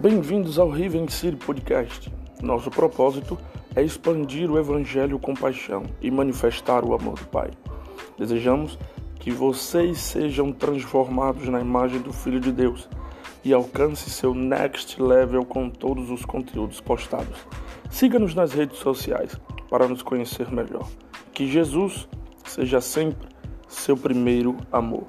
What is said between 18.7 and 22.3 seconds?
sociais para nos conhecer melhor. Que Jesus